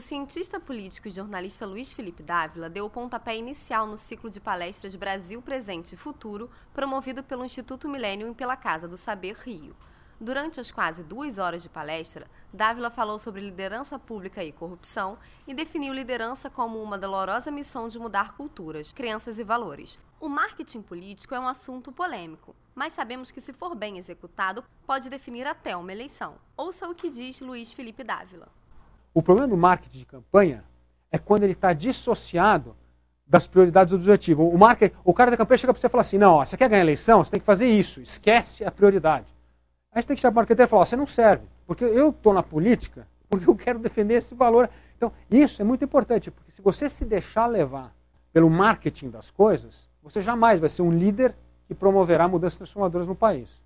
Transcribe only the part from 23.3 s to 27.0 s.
que, se for bem executado, pode definir até uma eleição. Ouça o